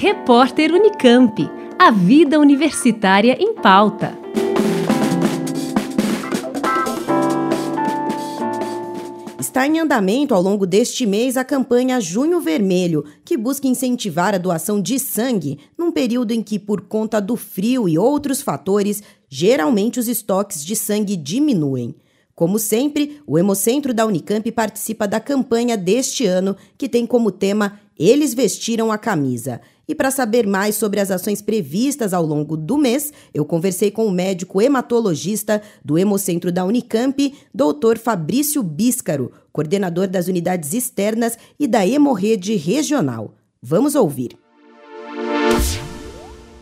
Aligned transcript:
Repórter 0.00 0.72
Unicamp. 0.72 1.50
A 1.76 1.90
vida 1.90 2.38
universitária 2.38 3.36
em 3.36 3.52
pauta. 3.52 4.16
Está 9.40 9.66
em 9.66 9.80
andamento 9.80 10.36
ao 10.36 10.40
longo 10.40 10.64
deste 10.68 11.04
mês 11.04 11.36
a 11.36 11.42
campanha 11.42 12.00
Junho 12.00 12.40
Vermelho, 12.40 13.04
que 13.24 13.36
busca 13.36 13.66
incentivar 13.66 14.36
a 14.36 14.38
doação 14.38 14.80
de 14.80 15.00
sangue 15.00 15.58
num 15.76 15.90
período 15.90 16.30
em 16.30 16.44
que, 16.44 16.60
por 16.60 16.82
conta 16.82 17.20
do 17.20 17.34
frio 17.34 17.88
e 17.88 17.98
outros 17.98 18.40
fatores, 18.40 19.02
geralmente 19.28 19.98
os 19.98 20.06
estoques 20.06 20.64
de 20.64 20.76
sangue 20.76 21.16
diminuem. 21.16 21.92
Como 22.36 22.56
sempre, 22.60 23.20
o 23.26 23.36
Hemocentro 23.36 23.92
da 23.92 24.06
Unicamp 24.06 24.48
participa 24.52 25.08
da 25.08 25.18
campanha 25.18 25.76
deste 25.76 26.24
ano, 26.24 26.56
que 26.78 26.88
tem 26.88 27.04
como 27.04 27.32
tema 27.32 27.80
Eles 27.98 28.32
Vestiram 28.32 28.92
a 28.92 28.96
Camisa. 28.96 29.60
E 29.88 29.94
para 29.94 30.10
saber 30.10 30.46
mais 30.46 30.74
sobre 30.74 31.00
as 31.00 31.10
ações 31.10 31.40
previstas 31.40 32.12
ao 32.12 32.22
longo 32.22 32.58
do 32.58 32.76
mês, 32.76 33.10
eu 33.32 33.42
conversei 33.42 33.90
com 33.90 34.06
o 34.06 34.10
médico 34.10 34.60
hematologista 34.60 35.62
do 35.82 35.96
Hemocentro 35.96 36.52
da 36.52 36.62
Unicamp, 36.66 37.34
Dr. 37.54 37.96
Fabrício 37.96 38.62
Bíscaro, 38.62 39.32
coordenador 39.50 40.06
das 40.06 40.28
unidades 40.28 40.74
externas 40.74 41.38
e 41.58 41.66
da 41.66 41.86
Hemorrede 41.86 42.54
Regional. 42.54 43.34
Vamos 43.62 43.94
ouvir. 43.94 44.36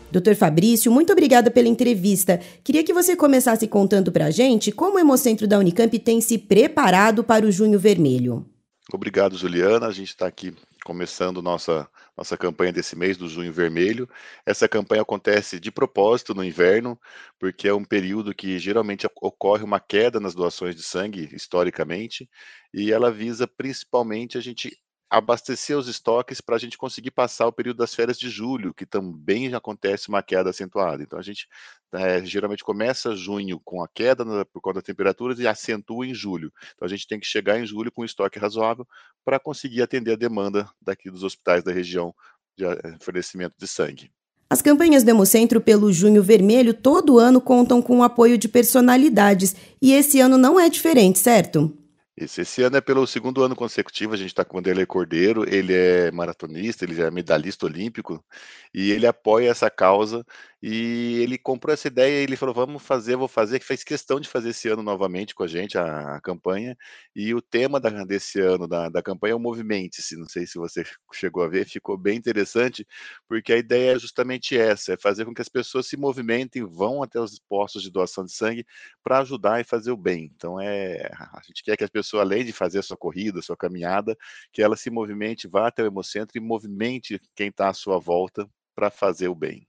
Doutor 0.09 0.35
Fabrício, 0.35 0.89
muito 0.89 1.11
obrigada 1.11 1.51
pela 1.51 1.67
entrevista. 1.67 2.39
Queria 2.63 2.83
que 2.83 2.93
você 2.93 3.13
começasse 3.13 3.67
contando 3.67 4.09
para 4.09 4.27
a 4.27 4.31
gente 4.31 4.71
como 4.71 4.95
o 4.95 4.99
Hemocentro 4.99 5.45
da 5.45 5.59
Unicamp 5.59 5.99
tem 5.99 6.21
se 6.21 6.37
preparado 6.37 7.25
para 7.25 7.45
o 7.45 7.51
Junho 7.51 7.77
Vermelho. 7.77 8.45
Obrigado, 8.93 9.37
Juliana. 9.37 9.87
A 9.87 9.91
gente 9.91 10.09
está 10.09 10.25
aqui 10.25 10.53
começando 10.87 11.41
nossa, 11.41 11.85
nossa 12.15 12.37
campanha 12.37 12.71
desse 12.71 12.95
mês 12.95 13.17
do 13.17 13.27
Junho 13.27 13.51
Vermelho. 13.51 14.07
Essa 14.45 14.69
campanha 14.69 15.01
acontece 15.01 15.59
de 15.59 15.69
propósito 15.69 16.33
no 16.33 16.45
inverno, 16.45 16.97
porque 17.37 17.67
é 17.67 17.73
um 17.73 17.83
período 17.83 18.33
que 18.33 18.57
geralmente 18.57 19.05
ocorre 19.21 19.65
uma 19.65 19.81
queda 19.81 20.17
nas 20.17 20.33
doações 20.33 20.77
de 20.77 20.83
sangue, 20.83 21.27
historicamente, 21.33 22.29
e 22.73 22.89
ela 22.89 23.11
visa 23.11 23.45
principalmente 23.45 24.37
a 24.37 24.41
gente 24.41 24.77
abastecer 25.09 25.77
os 25.77 25.87
estoques 25.87 26.41
para 26.41 26.55
a 26.55 26.59
gente 26.59 26.77
conseguir 26.77 27.11
passar 27.11 27.47
o 27.47 27.51
período 27.51 27.77
das 27.77 27.95
férias 27.95 28.19
de 28.19 28.29
julho, 28.29 28.73
que 28.73 28.85
também 28.85 29.53
acontece 29.53 30.09
uma 30.09 30.21
queda 30.21 30.49
acentuada. 30.49 31.01
Então 31.01 31.17
a 31.17 31.21
gente 31.21 31.47
é, 31.93 32.23
geralmente 32.25 32.63
começa 32.63 33.15
junho 33.15 33.59
com 33.63 33.81
a 33.81 33.87
queda 33.87 34.25
na, 34.25 34.43
por 34.45 34.61
conta 34.61 34.75
das 34.75 34.83
temperaturas 34.83 35.39
e 35.39 35.47
acentua 35.47 36.05
em 36.05 36.13
julho. 36.13 36.51
Então 36.75 36.85
a 36.85 36.89
gente 36.89 37.07
tem 37.07 37.19
que 37.19 37.25
chegar 37.25 37.59
em 37.59 37.65
julho 37.65 37.91
com 37.91 38.01
um 38.01 38.05
estoque 38.05 38.37
razoável 38.37 38.85
para 39.23 39.39
conseguir 39.39 39.81
atender 39.81 40.13
a 40.13 40.17
demanda 40.17 40.69
daqui 40.81 41.09
dos 41.09 41.23
hospitais 41.23 41.63
da 41.63 41.71
região 41.71 42.13
de 42.57 42.65
eh, 42.65 42.97
fornecimento 42.99 43.53
de 43.57 43.67
sangue. 43.67 44.11
As 44.49 44.61
campanhas 44.61 45.03
do 45.03 45.09
Hemocentro 45.09 45.59
pelo 45.59 45.91
Junho 45.91 46.23
Vermelho 46.23 46.73
todo 46.73 47.19
ano 47.19 47.39
contam 47.41 47.81
com 47.81 47.99
o 47.99 48.03
apoio 48.03 48.37
de 48.37 48.47
personalidades 48.47 49.55
e 49.81 49.93
esse 49.93 50.19
ano 50.21 50.37
não 50.37 50.59
é 50.59 50.69
diferente, 50.69 51.19
certo? 51.19 51.77
Esse 52.19 52.63
ano 52.63 52.77
é 52.77 52.81
pelo 52.81 53.05
segundo 53.05 53.43
ano 53.43 53.55
consecutivo, 53.55 54.15
a 54.15 54.17
gente 54.17 54.29
está 54.29 54.43
com 54.43 54.57
o 54.57 54.61
Derlei 54.61 54.87
Cordeiro, 54.87 55.47
ele 55.47 55.71
é 55.71 56.09
maratonista, 56.11 56.83
ele 56.83 56.99
é 56.99 57.11
medalhista 57.11 57.67
olímpico, 57.67 58.25
e 58.73 58.89
ele 58.91 59.05
apoia 59.05 59.51
essa 59.51 59.69
causa, 59.69 60.25
e 60.59 61.19
ele 61.21 61.37
comprou 61.37 61.71
essa 61.71 61.87
ideia, 61.87 62.19
e 62.19 62.23
ele 62.23 62.35
falou, 62.35 62.55
vamos 62.55 62.81
fazer, 62.81 63.15
vou 63.15 63.27
fazer, 63.27 63.59
que 63.59 63.65
fez 63.67 63.83
questão 63.83 64.19
de 64.19 64.27
fazer 64.27 64.49
esse 64.49 64.67
ano 64.67 64.81
novamente 64.81 65.35
com 65.35 65.43
a 65.43 65.47
gente, 65.47 65.77
a, 65.77 66.15
a 66.15 66.21
campanha, 66.21 66.75
e 67.15 67.35
o 67.35 67.41
tema 67.41 67.79
da, 67.79 68.03
desse 68.03 68.39
ano 68.41 68.67
da, 68.67 68.89
da 68.89 69.03
campanha 69.03 69.33
é 69.33 69.35
o 69.35 69.39
Movimente-se, 69.39 70.17
não 70.17 70.27
sei 70.27 70.47
se 70.47 70.57
você 70.57 70.83
chegou 71.13 71.43
a 71.43 71.47
ver, 71.47 71.67
ficou 71.67 71.95
bem 71.99 72.17
interessante, 72.17 72.83
porque 73.27 73.53
a 73.53 73.57
ideia 73.57 73.95
é 73.95 73.99
justamente 73.99 74.57
essa, 74.57 74.93
é 74.93 74.97
fazer 74.97 75.23
com 75.23 75.35
que 75.35 75.41
as 75.43 75.49
pessoas 75.49 75.85
se 75.85 75.95
movimentem, 75.95 76.63
vão 76.65 77.03
até 77.03 77.19
os 77.19 77.37
postos 77.47 77.83
de 77.83 77.91
doação 77.91 78.25
de 78.25 78.31
sangue 78.31 78.65
para 79.03 79.19
ajudar 79.19 79.61
e 79.61 79.63
fazer 79.63 79.91
o 79.91 79.97
bem, 79.97 80.31
então 80.35 80.59
é, 80.59 81.11
a 81.13 81.41
gente 81.45 81.61
quer 81.63 81.77
que 81.77 81.83
as 81.83 81.91
pessoas 81.91 82.06
pessoa, 82.07 82.23
além 82.23 82.45
de 82.45 82.53
fazer 82.53 82.79
a 82.79 82.83
sua 82.83 82.97
corrida, 82.97 83.39
a 83.39 83.43
sua 83.43 83.57
caminhada, 83.57 84.17
que 84.51 84.61
ela 84.61 84.77
se 84.77 84.89
movimente, 84.89 85.47
vá 85.47 85.67
até 85.67 85.83
o 85.83 85.87
Hemocentro 85.87 86.37
e 86.37 86.41
movimente 86.41 87.21
quem 87.35 87.49
está 87.49 87.69
à 87.69 87.73
sua 87.73 87.99
volta 87.99 88.47
para 88.73 88.89
fazer 88.89 89.27
o 89.27 89.35
bem. 89.35 89.67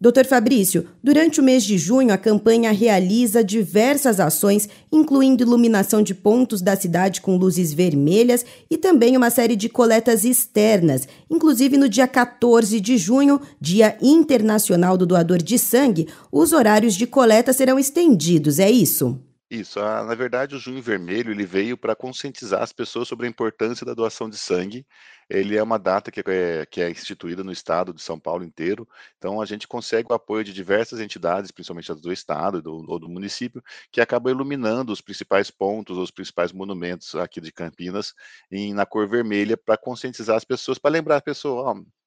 Doutor 0.00 0.26
Fabrício, 0.26 0.86
durante 1.02 1.40
o 1.40 1.42
mês 1.42 1.64
de 1.64 1.76
junho, 1.76 2.12
a 2.12 2.18
campanha 2.18 2.70
realiza 2.70 3.42
diversas 3.42 4.20
ações, 4.20 4.68
incluindo 4.92 5.42
iluminação 5.42 6.02
de 6.02 6.14
pontos 6.14 6.62
da 6.62 6.76
cidade 6.76 7.20
com 7.20 7.36
luzes 7.36 7.72
vermelhas 7.74 8.46
e 8.70 8.76
também 8.76 9.16
uma 9.16 9.28
série 9.28 9.56
de 9.56 9.68
coletas 9.68 10.24
externas. 10.24 11.08
Inclusive, 11.28 11.76
no 11.76 11.88
dia 11.88 12.06
14 12.06 12.78
de 12.78 12.96
junho, 12.96 13.40
Dia 13.60 13.98
Internacional 14.00 14.96
do 14.96 15.04
Doador 15.04 15.38
de 15.38 15.58
Sangue, 15.58 16.06
os 16.30 16.52
horários 16.52 16.94
de 16.94 17.04
coleta 17.04 17.52
serão 17.52 17.76
estendidos, 17.76 18.60
é 18.60 18.70
isso? 18.70 19.20
Isso, 19.50 19.80
na 19.80 20.14
verdade, 20.14 20.54
o 20.54 20.58
Junho 20.58 20.82
Vermelho 20.82 21.30
ele 21.30 21.46
veio 21.46 21.76
para 21.78 21.96
conscientizar 21.96 22.62
as 22.62 22.70
pessoas 22.70 23.08
sobre 23.08 23.26
a 23.26 23.30
importância 23.30 23.84
da 23.86 23.94
doação 23.94 24.28
de 24.28 24.36
sangue. 24.36 24.86
Ele 25.28 25.56
é 25.56 25.62
uma 25.62 25.78
data 25.78 26.10
que 26.10 26.20
é, 26.20 26.66
que 26.66 26.82
é 26.82 26.90
instituída 26.90 27.42
no 27.42 27.50
estado 27.50 27.94
de 27.94 28.02
São 28.02 28.20
Paulo 28.20 28.44
inteiro, 28.44 28.86
então 29.16 29.40
a 29.40 29.46
gente 29.46 29.66
consegue 29.66 30.10
o 30.10 30.14
apoio 30.14 30.44
de 30.44 30.52
diversas 30.52 31.00
entidades, 31.00 31.50
principalmente 31.50 31.94
do 31.94 32.12
estado 32.12 32.60
do, 32.60 32.84
ou 32.90 32.98
do 32.98 33.08
município, 33.08 33.62
que 33.90 34.02
acabam 34.02 34.30
iluminando 34.30 34.92
os 34.92 35.00
principais 35.00 35.50
pontos, 35.50 35.96
os 35.96 36.10
principais 36.10 36.52
monumentos 36.52 37.14
aqui 37.14 37.40
de 37.40 37.50
Campinas 37.50 38.14
em, 38.50 38.74
na 38.74 38.84
cor 38.84 39.08
vermelha 39.08 39.56
para 39.56 39.78
conscientizar 39.78 40.36
as 40.36 40.44
pessoas, 40.44 40.78
para 40.78 40.90
lembrar 40.90 41.16
a 41.16 41.22
pessoa, 41.22 41.72
oh, 41.72 41.97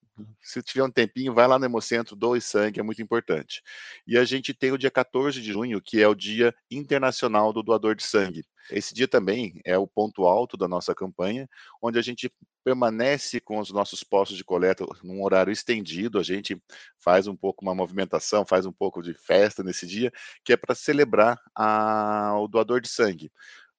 se 0.41 0.61
tiver 0.61 0.83
um 0.83 0.91
tempinho, 0.91 1.33
vai 1.33 1.47
lá 1.47 1.57
no 1.57 1.65
Hemocentro, 1.65 2.15
doe 2.15 2.41
sangue, 2.41 2.79
é 2.79 2.83
muito 2.83 3.01
importante. 3.01 3.61
E 4.05 4.17
a 4.17 4.23
gente 4.23 4.53
tem 4.53 4.71
o 4.71 4.77
dia 4.77 4.91
14 4.91 5.41
de 5.41 5.51
junho, 5.51 5.81
que 5.81 6.01
é 6.01 6.07
o 6.07 6.15
Dia 6.15 6.53
Internacional 6.69 7.53
do 7.53 7.63
Doador 7.63 7.95
de 7.95 8.03
Sangue. 8.03 8.43
Esse 8.69 8.93
dia 8.93 9.07
também 9.07 9.59
é 9.65 9.77
o 9.77 9.87
ponto 9.87 10.25
alto 10.25 10.55
da 10.55 10.67
nossa 10.67 10.93
campanha, 10.93 11.49
onde 11.81 11.97
a 11.97 12.01
gente 12.01 12.31
permanece 12.63 13.39
com 13.39 13.59
os 13.59 13.71
nossos 13.71 14.03
postos 14.03 14.37
de 14.37 14.43
coleta 14.43 14.85
num 15.03 15.23
horário 15.23 15.51
estendido, 15.51 16.19
a 16.19 16.23
gente 16.23 16.61
faz 16.99 17.27
um 17.27 17.35
pouco 17.35 17.63
uma 17.63 17.73
movimentação, 17.73 18.45
faz 18.45 18.65
um 18.65 18.71
pouco 18.71 19.01
de 19.01 19.13
festa 19.13 19.63
nesse 19.63 19.87
dia, 19.87 20.11
que 20.45 20.53
é 20.53 20.57
para 20.57 20.75
celebrar 20.75 21.39
a, 21.55 22.35
o 22.37 22.47
doador 22.47 22.79
de 22.79 22.87
sangue 22.87 23.31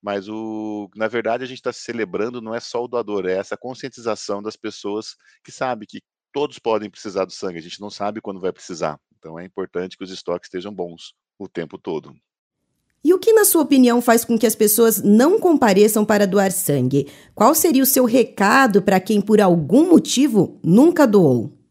mas 0.02 0.28
o, 0.28 0.90
na 0.96 1.06
verdade 1.06 1.44
a 1.44 1.46
gente 1.46 1.58
está 1.58 1.72
celebrando 1.72 2.42
não 2.42 2.52
é 2.52 2.58
só 2.58 2.82
o 2.82 2.88
doador, 2.88 3.24
é 3.26 3.34
essa 3.34 3.56
conscientização 3.56 4.42
das 4.42 4.56
pessoas 4.56 5.14
que 5.44 5.52
sabem 5.52 5.86
que 5.88 6.02
todos 6.32 6.58
podem 6.58 6.90
precisar 6.90 7.24
do 7.24 7.32
sangue, 7.32 7.58
a 7.58 7.62
gente 7.62 7.80
não 7.80 7.90
sabe 7.90 8.20
quando 8.20 8.40
vai 8.40 8.52
precisar. 8.52 8.98
Então 9.18 9.38
é 9.38 9.44
importante 9.44 9.96
que 9.96 10.04
os 10.04 10.10
estoques 10.10 10.48
estejam 10.48 10.72
bons 10.72 11.14
o 11.38 11.48
tempo 11.48 11.78
todo. 11.78 12.14
E 13.04 13.12
o 13.12 13.18
que, 13.18 13.32
na 13.32 13.44
sua 13.44 13.62
opinião, 13.62 14.00
faz 14.00 14.24
com 14.24 14.38
que 14.38 14.46
as 14.46 14.54
pessoas 14.54 15.02
não 15.02 15.40
compareçam 15.40 16.04
para 16.04 16.26
doar 16.26 16.52
sangue? 16.52 17.08
Qual 17.34 17.52
seria 17.52 17.82
o 17.82 17.86
seu 17.86 18.04
recado 18.04 18.80
para 18.80 19.00
quem, 19.00 19.20
por 19.20 19.40
algum 19.40 19.90
motivo, 19.90 20.60
nunca 20.62 21.04
doou? 21.04 21.61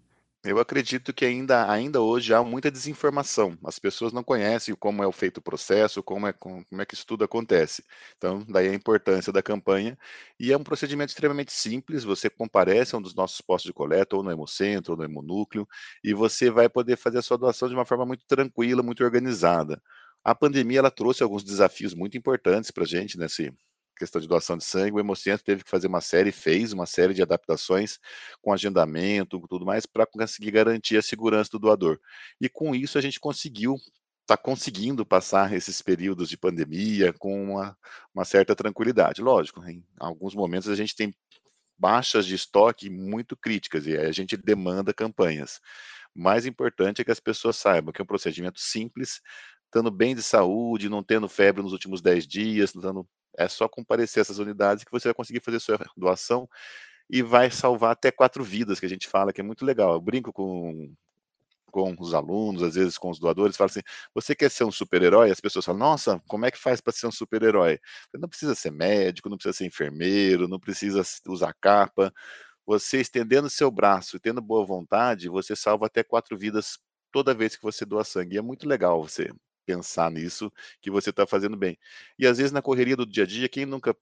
Eu 0.43 0.59
acredito 0.59 1.13
que 1.13 1.23
ainda, 1.23 1.71
ainda 1.71 2.01
hoje 2.01 2.33
há 2.33 2.43
muita 2.43 2.71
desinformação. 2.71 3.55
As 3.63 3.77
pessoas 3.77 4.11
não 4.11 4.23
conhecem 4.23 4.73
como 4.73 5.03
é 5.03 5.11
feito 5.11 5.37
o 5.37 5.41
processo, 5.41 6.01
como 6.01 6.25
é, 6.27 6.33
como 6.33 6.65
é 6.79 6.85
que 6.85 6.95
isso 6.95 7.05
tudo 7.05 7.23
acontece. 7.23 7.83
Então, 8.17 8.43
daí 8.49 8.67
a 8.67 8.73
importância 8.73 9.31
da 9.31 9.43
campanha. 9.43 9.95
E 10.39 10.51
é 10.51 10.57
um 10.57 10.63
procedimento 10.63 11.09
extremamente 11.09 11.53
simples. 11.53 12.03
Você 12.03 12.27
comparece 12.27 12.95
a 12.95 12.97
um 12.97 13.01
dos 13.03 13.13
nossos 13.13 13.39
postos 13.39 13.69
de 13.69 13.73
coleta, 13.73 14.15
ou 14.15 14.23
no 14.23 14.31
Hemocentro, 14.31 14.93
ou 14.93 14.97
no 14.97 15.03
Hemonúcleo, 15.03 15.67
e 16.03 16.11
você 16.11 16.49
vai 16.49 16.67
poder 16.67 16.97
fazer 16.97 17.19
a 17.19 17.21
sua 17.21 17.37
doação 17.37 17.69
de 17.69 17.75
uma 17.75 17.85
forma 17.85 18.05
muito 18.05 18.25
tranquila, 18.27 18.81
muito 18.81 19.03
organizada. 19.03 19.79
A 20.23 20.33
pandemia 20.33 20.79
ela 20.79 20.91
trouxe 20.91 21.21
alguns 21.21 21.43
desafios 21.43 21.93
muito 21.93 22.17
importantes 22.17 22.71
para 22.71 22.83
a 22.83 22.87
gente 22.87 23.15
nesse, 23.17 23.53
questão 23.97 24.21
de 24.21 24.27
doação 24.27 24.57
de 24.57 24.63
sangue, 24.63 24.95
o 24.95 24.99
Hemocentro 24.99 25.43
teve 25.43 25.63
que 25.63 25.69
fazer 25.69 25.87
uma 25.87 26.01
série, 26.01 26.31
fez 26.31 26.73
uma 26.73 26.85
série 26.85 27.13
de 27.13 27.21
adaptações 27.21 27.99
com 28.41 28.53
agendamento, 28.53 29.41
tudo 29.47 29.65
mais, 29.65 29.85
para 29.85 30.05
conseguir 30.05 30.51
garantir 30.51 30.97
a 30.97 31.01
segurança 31.01 31.51
do 31.51 31.59
doador. 31.59 31.99
E 32.39 32.49
com 32.49 32.73
isso 32.75 32.97
a 32.97 33.01
gente 33.01 33.19
conseguiu 33.19 33.75
está 34.21 34.37
conseguindo 34.37 35.05
passar 35.05 35.51
esses 35.51 35.81
períodos 35.81 36.29
de 36.29 36.37
pandemia 36.37 37.11
com 37.11 37.51
uma, 37.51 37.77
uma, 38.13 38.23
certa 38.23 38.55
tranquilidade. 38.55 39.21
Lógico, 39.21 39.61
em 39.67 39.83
alguns 39.99 40.33
momentos 40.33 40.69
a 40.69 40.75
gente 40.75 40.95
tem 40.95 41.13
baixas 41.77 42.25
de 42.25 42.35
estoque 42.35 42.89
muito 42.89 43.35
críticas 43.35 43.87
e 43.87 43.97
a 43.97 44.11
gente 44.11 44.37
demanda 44.37 44.93
campanhas. 44.93 45.59
Mais 46.13 46.45
importante 46.45 47.01
é 47.01 47.05
que 47.05 47.11
as 47.11 47.19
pessoas 47.19 47.57
saibam 47.57 47.91
que 47.91 48.01
é 48.01 48.03
um 48.03 48.07
procedimento 48.07 48.59
simples, 48.59 49.19
estando 49.65 49.89
bem 49.89 50.15
de 50.15 50.21
saúde, 50.21 50.89
não 50.89 51.03
tendo 51.03 51.27
febre 51.27 51.63
nos 51.63 51.73
últimos 51.73 52.01
10 52.01 52.27
dias, 52.27 52.73
dando 52.73 53.07
é 53.37 53.47
só 53.47 53.67
comparecer 53.67 54.21
essas 54.21 54.39
unidades 54.39 54.83
que 54.83 54.91
você 54.91 55.07
vai 55.09 55.13
conseguir 55.15 55.41
fazer 55.41 55.59
sua 55.59 55.79
doação 55.97 56.49
e 57.09 57.21
vai 57.21 57.51
salvar 57.51 57.91
até 57.91 58.11
quatro 58.11 58.43
vidas, 58.43 58.79
que 58.79 58.85
a 58.85 58.89
gente 58.89 59.07
fala, 59.07 59.33
que 59.33 59.41
é 59.41 59.43
muito 59.43 59.65
legal. 59.65 59.93
Eu 59.93 60.01
brinco 60.01 60.31
com, 60.31 60.93
com 61.71 61.95
os 61.99 62.13
alunos, 62.13 62.63
às 62.63 62.75
vezes 62.75 62.97
com 62.97 63.09
os 63.09 63.19
doadores, 63.19 63.57
falo 63.57 63.69
assim: 63.69 63.81
você 64.13 64.35
quer 64.35 64.49
ser 64.51 64.63
um 64.65 64.71
super-herói? 64.71 65.31
As 65.31 65.39
pessoas 65.41 65.65
falam: 65.65 65.79
nossa, 65.79 66.21
como 66.27 66.45
é 66.45 66.51
que 66.51 66.57
faz 66.59 66.81
para 66.81 66.93
ser 66.93 67.07
um 67.07 67.11
super-herói? 67.11 67.79
Não 68.13 68.29
precisa 68.29 68.55
ser 68.55 68.71
médico, 68.71 69.29
não 69.29 69.37
precisa 69.37 69.57
ser 69.57 69.65
enfermeiro, 69.65 70.47
não 70.47 70.59
precisa 70.59 71.03
usar 71.27 71.53
capa. 71.61 72.13
você 72.65 73.01
estendendo 73.01 73.49
seu 73.49 73.71
braço 73.71 74.17
e 74.17 74.19
tendo 74.19 74.41
boa 74.41 74.65
vontade, 74.65 75.29
você 75.29 75.55
salva 75.55 75.87
até 75.87 76.03
quatro 76.03 76.37
vidas 76.37 76.79
toda 77.11 77.33
vez 77.33 77.55
que 77.55 77.63
você 77.63 77.85
doa 77.85 78.03
sangue. 78.03 78.35
E 78.35 78.39
é 78.39 78.41
muito 78.41 78.67
legal 78.67 79.01
você 79.03 79.31
pensar 79.71 80.11
nisso, 80.11 80.51
que 80.81 80.91
você 80.91 81.09
está 81.11 81.25
fazendo 81.25 81.55
bem. 81.57 81.77
E 82.19 82.27
às 82.27 82.37
vezes 82.37 82.51
na 82.51 82.61
correria 82.61 82.95
do 82.95 83.05
dia 83.05 83.23
a 83.23 83.27
dia, 83.27 83.49
quem 83.49 83.65
nunca 83.65 83.95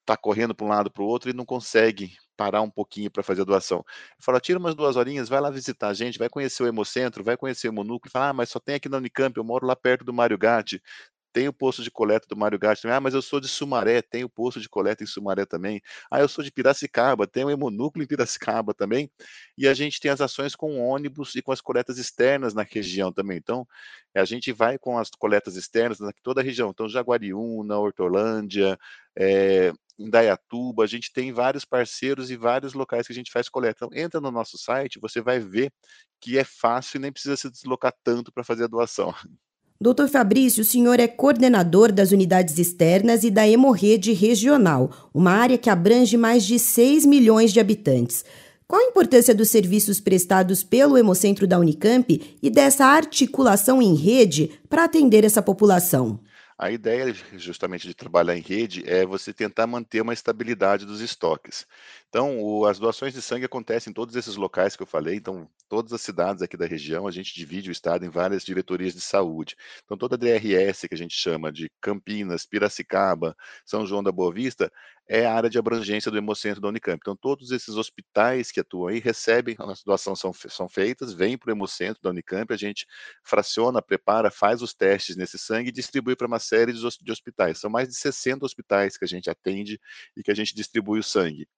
está 0.00 0.16
correndo 0.16 0.54
para 0.54 0.66
um 0.66 0.68
lado 0.68 0.90
para 0.90 1.02
o 1.02 1.06
outro 1.06 1.30
e 1.30 1.32
não 1.32 1.44
consegue 1.44 2.16
parar 2.36 2.62
um 2.62 2.70
pouquinho 2.70 3.10
para 3.10 3.22
fazer 3.22 3.42
a 3.42 3.44
doação. 3.44 3.84
Fala, 4.18 4.40
tira 4.40 4.58
umas 4.58 4.74
duas 4.74 4.96
horinhas, 4.96 5.28
vai 5.28 5.40
lá 5.40 5.50
visitar 5.50 5.88
a 5.88 5.94
gente, 5.94 6.18
vai 6.18 6.28
conhecer 6.28 6.62
o 6.62 6.66
Hemocentro, 6.66 7.22
vai 7.22 7.36
conhecer 7.36 7.68
o 7.68 7.72
Monúcleo, 7.72 8.10
fala, 8.10 8.30
ah, 8.30 8.32
mas 8.32 8.48
só 8.50 8.58
tem 8.58 8.76
aqui 8.76 8.88
na 8.88 8.96
Unicamp, 8.96 9.36
eu 9.36 9.44
moro 9.44 9.66
lá 9.66 9.76
perto 9.76 10.04
do 10.04 10.12
Mário 10.12 10.38
Gatti, 10.38 10.82
tem 11.32 11.48
o 11.48 11.52
posto 11.52 11.82
de 11.82 11.90
coleta 11.90 12.26
do 12.28 12.36
Mário 12.36 12.58
Gatti 12.58 12.82
também. 12.82 12.96
Ah, 12.96 13.00
mas 13.00 13.14
eu 13.14 13.22
sou 13.22 13.40
de 13.40 13.48
Sumaré, 13.48 14.02
tem 14.02 14.24
o 14.24 14.28
posto 14.28 14.60
de 14.60 14.68
coleta 14.68 15.02
em 15.02 15.06
Sumaré 15.06 15.44
também. 15.46 15.80
Ah, 16.10 16.20
eu 16.20 16.28
sou 16.28 16.44
de 16.44 16.50
Piracicaba, 16.52 17.26
tem 17.26 17.44
o 17.44 17.50
hemonúcleo 17.50 18.04
em 18.04 18.06
Piracicaba 18.06 18.74
também. 18.74 19.10
E 19.56 19.68
a 19.68 19.74
gente 19.74 20.00
tem 20.00 20.10
as 20.10 20.20
ações 20.20 20.54
com 20.56 20.78
ônibus 20.80 21.34
e 21.34 21.42
com 21.42 21.52
as 21.52 21.60
coletas 21.60 21.98
externas 21.98 22.54
na 22.54 22.62
região 22.62 23.12
também. 23.12 23.38
Então, 23.38 23.66
a 24.14 24.24
gente 24.24 24.52
vai 24.52 24.78
com 24.78 24.98
as 24.98 25.10
coletas 25.10 25.56
externas 25.56 26.00
em 26.00 26.10
toda 26.22 26.40
a 26.40 26.44
região. 26.44 26.70
Então, 26.70 26.88
Jaguariúna, 26.88 27.78
Hortolândia, 27.78 28.78
é, 29.16 29.72
Indaiatuba, 29.98 30.84
a 30.84 30.86
gente 30.86 31.12
tem 31.12 31.32
vários 31.32 31.64
parceiros 31.64 32.30
e 32.30 32.36
vários 32.36 32.72
locais 32.72 33.06
que 33.06 33.12
a 33.12 33.16
gente 33.16 33.30
faz 33.30 33.48
coleta. 33.48 33.84
Então, 33.86 33.98
entra 33.98 34.20
no 34.20 34.30
nosso 34.30 34.56
site, 34.58 34.98
você 35.00 35.20
vai 35.20 35.38
ver 35.38 35.72
que 36.20 36.38
é 36.38 36.44
fácil 36.44 36.98
e 36.98 37.00
nem 37.00 37.12
precisa 37.12 37.36
se 37.36 37.50
deslocar 37.50 37.94
tanto 38.02 38.32
para 38.32 38.44
fazer 38.44 38.64
a 38.64 38.68
doação. 38.68 39.14
Doutor 39.82 40.10
Fabrício, 40.10 40.60
o 40.60 40.64
senhor 40.64 41.00
é 41.00 41.08
coordenador 41.08 41.90
das 41.90 42.12
unidades 42.12 42.58
externas 42.58 43.24
e 43.24 43.30
da 43.30 43.48
Hemorrede 43.48 44.12
Regional, 44.12 44.90
uma 45.14 45.30
área 45.30 45.56
que 45.56 45.70
abrange 45.70 46.18
mais 46.18 46.44
de 46.44 46.58
6 46.58 47.06
milhões 47.06 47.50
de 47.50 47.60
habitantes. 47.60 48.22
Qual 48.68 48.78
a 48.78 48.84
importância 48.84 49.34
dos 49.34 49.48
serviços 49.48 49.98
prestados 49.98 50.62
pelo 50.62 50.98
Hemocentro 50.98 51.46
da 51.46 51.58
Unicamp 51.58 52.20
e 52.42 52.50
dessa 52.50 52.84
articulação 52.84 53.80
em 53.80 53.94
rede 53.94 54.50
para 54.68 54.84
atender 54.84 55.24
essa 55.24 55.40
população? 55.40 56.20
A 56.62 56.70
ideia, 56.70 57.14
justamente, 57.38 57.88
de 57.88 57.94
trabalhar 57.94 58.36
em 58.36 58.42
rede 58.42 58.86
é 58.86 59.06
você 59.06 59.32
tentar 59.32 59.66
manter 59.66 60.02
uma 60.02 60.12
estabilidade 60.12 60.84
dos 60.84 61.00
estoques. 61.00 61.66
Então, 62.10 62.38
o, 62.38 62.66
as 62.66 62.78
doações 62.78 63.14
de 63.14 63.22
sangue 63.22 63.46
acontecem 63.46 63.90
em 63.90 63.94
todos 63.94 64.14
esses 64.14 64.36
locais 64.36 64.76
que 64.76 64.82
eu 64.82 64.86
falei. 64.86 65.16
Então, 65.16 65.48
todas 65.70 65.90
as 65.94 66.02
cidades 66.02 66.42
aqui 66.42 66.58
da 66.58 66.66
região, 66.66 67.06
a 67.06 67.10
gente 67.10 67.34
divide 67.34 67.70
o 67.70 67.72
estado 67.72 68.04
em 68.04 68.10
várias 68.10 68.44
diretorias 68.44 68.92
de 68.92 69.00
saúde. 69.00 69.56
Então, 69.86 69.96
toda 69.96 70.16
a 70.16 70.18
DRS, 70.18 70.86
que 70.86 70.94
a 70.94 70.98
gente 70.98 71.14
chama 71.14 71.50
de 71.50 71.70
Campinas, 71.80 72.44
Piracicaba, 72.44 73.34
São 73.64 73.86
João 73.86 74.02
da 74.02 74.12
Boa 74.12 74.30
Vista, 74.30 74.70
é 75.12 75.26
a 75.26 75.34
área 75.34 75.50
de 75.50 75.58
abrangência 75.58 76.08
do 76.08 76.16
Hemocentro 76.16 76.60
da 76.60 76.68
Unicamp. 76.68 76.96
Então, 77.02 77.16
todos 77.16 77.50
esses 77.50 77.74
hospitais 77.74 78.52
que 78.52 78.60
atuam 78.60 78.86
aí 78.86 79.00
recebem, 79.00 79.56
as 79.58 79.82
doações 79.82 80.20
são, 80.20 80.32
são 80.32 80.68
feitas, 80.68 81.12
vêm 81.12 81.36
para 81.36 81.48
o 81.48 81.50
Hemocentro 81.50 82.00
da 82.00 82.10
Unicamp, 82.10 82.54
a 82.54 82.56
gente 82.56 82.86
fraciona, 83.24 83.82
prepara, 83.82 84.30
faz 84.30 84.62
os 84.62 84.72
testes 84.72 85.16
nesse 85.16 85.36
sangue 85.36 85.70
e 85.70 85.72
distribui 85.72 86.14
para 86.14 86.28
uma 86.28 86.38
série 86.38 86.72
de, 86.72 87.10
hospitais. 87.10 87.58
São 87.58 87.68
mais 87.68 87.88
de 87.88 87.96
60 87.96 88.46
hospitais 88.46 88.96
que 88.96 89.04
a 89.04 89.08
gente 89.08 89.28
atende 89.28 89.80
e 90.16 90.22
que 90.22 90.30
a 90.30 90.34
gente 90.34 90.54
distribui 90.54 91.00
o 91.00 91.02
sangue. 91.02 91.48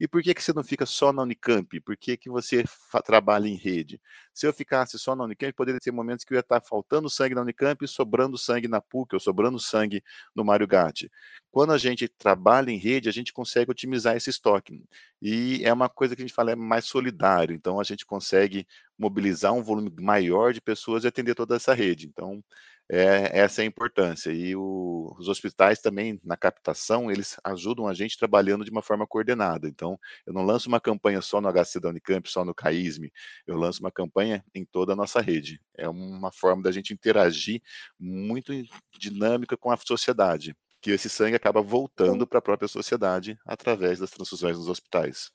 E 0.00 0.08
por 0.08 0.22
que, 0.22 0.34
que 0.34 0.42
você 0.42 0.52
não 0.52 0.64
fica 0.64 0.84
só 0.84 1.12
na 1.12 1.22
Unicamp? 1.22 1.80
Por 1.80 1.96
que, 1.96 2.16
que 2.16 2.28
você 2.28 2.64
trabalha 3.04 3.46
em 3.46 3.54
rede? 3.54 4.00
Se 4.32 4.46
eu 4.46 4.52
ficasse 4.52 4.98
só 4.98 5.14
na 5.14 5.24
Unicamp, 5.24 5.52
poderia 5.52 5.80
ter 5.80 5.92
momentos 5.92 6.24
que 6.24 6.32
eu 6.32 6.36
ia 6.36 6.40
estar 6.40 6.60
faltando 6.60 7.08
sangue 7.08 7.34
na 7.34 7.42
Unicamp 7.42 7.84
e 7.84 7.88
sobrando 7.88 8.36
sangue 8.36 8.66
na 8.66 8.80
PUC, 8.80 9.14
ou 9.14 9.20
sobrando 9.20 9.58
sangue 9.60 10.02
no 10.34 10.44
Mário 10.44 10.66
Gatti. 10.66 11.10
Quando 11.50 11.72
a 11.72 11.78
gente 11.78 12.08
trabalha 12.08 12.70
em 12.70 12.76
rede, 12.76 13.08
a 13.08 13.12
gente 13.12 13.32
consegue 13.32 13.70
otimizar 13.70 14.16
esse 14.16 14.30
estoque. 14.30 14.82
E 15.22 15.64
é 15.64 15.72
uma 15.72 15.88
coisa 15.88 16.16
que 16.16 16.22
a 16.22 16.26
gente 16.26 16.34
fala 16.34 16.50
é 16.50 16.56
mais 16.56 16.84
solidário. 16.84 17.54
Então, 17.54 17.78
a 17.78 17.84
gente 17.84 18.04
consegue 18.04 18.66
mobilizar 18.98 19.52
um 19.52 19.62
volume 19.62 19.92
maior 20.00 20.52
de 20.52 20.60
pessoas 20.60 21.04
e 21.04 21.08
atender 21.08 21.34
toda 21.34 21.56
essa 21.56 21.72
rede. 21.72 22.06
Então, 22.06 22.42
é, 22.90 23.40
essa 23.40 23.62
é 23.62 23.64
a 23.64 23.66
importância. 23.66 24.30
E 24.30 24.54
o, 24.54 25.14
os 25.18 25.28
hospitais 25.28 25.80
também, 25.80 26.20
na 26.22 26.36
captação, 26.36 27.10
eles 27.10 27.36
ajudam 27.42 27.86
a 27.86 27.94
gente 27.94 28.18
trabalhando 28.18 28.64
de 28.64 28.70
uma 28.70 28.82
forma 28.82 29.06
coordenada. 29.06 29.68
Então, 29.68 29.98
eu 30.26 30.32
não 30.32 30.42
lanço 30.42 30.68
uma 30.68 30.80
campanha 30.80 31.20
só 31.22 31.40
no 31.40 31.48
HC 31.50 31.80
da 31.80 31.88
Unicamp, 31.88 32.30
só 32.30 32.44
no 32.44 32.54
CAISME, 32.54 33.12
eu 33.46 33.56
lanço 33.56 33.80
uma 33.80 33.90
campanha 33.90 34.44
em 34.54 34.64
toda 34.64 34.92
a 34.92 34.96
nossa 34.96 35.20
rede. 35.20 35.60
É 35.76 35.88
uma 35.88 36.30
forma 36.30 36.62
da 36.62 36.72
gente 36.72 36.92
interagir 36.92 37.62
muito 37.98 38.52
dinâmica 38.98 39.56
com 39.56 39.70
a 39.70 39.76
sociedade, 39.76 40.54
que 40.80 40.90
esse 40.90 41.08
sangue 41.08 41.36
acaba 41.36 41.62
voltando 41.62 42.26
para 42.26 42.38
a 42.38 42.42
própria 42.42 42.68
sociedade 42.68 43.38
através 43.46 43.98
das 43.98 44.10
transfusões 44.10 44.58
nos 44.58 44.68
hospitais. 44.68 45.30